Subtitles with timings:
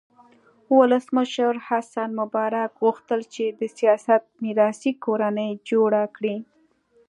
[0.77, 6.37] ولسمشر حسن مبارک غوښتل چې د سیاست میراثي کورنۍ جوړه کړي.